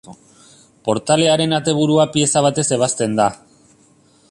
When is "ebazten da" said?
2.79-3.31